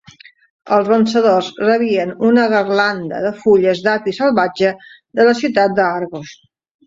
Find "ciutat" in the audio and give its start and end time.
5.43-5.77